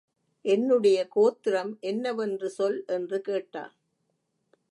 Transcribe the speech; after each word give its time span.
என்னுடைய 0.45 1.07
கோத்திரம் 1.07 1.77
என்னவென்று 1.79 2.49
சொல் 2.49 2.83
என்று 2.87 3.21
கேட்டான். 3.21 3.73